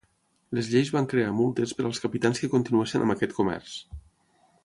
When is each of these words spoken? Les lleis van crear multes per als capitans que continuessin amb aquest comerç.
Les 0.59 0.69
lleis 0.69 0.89
van 0.95 1.07
crear 1.11 1.35
multes 1.41 1.75
per 1.81 1.85
als 1.89 2.01
capitans 2.05 2.43
que 2.45 2.51
continuessin 2.55 3.05
amb 3.05 3.17
aquest 3.17 3.39
comerç. 3.43 3.79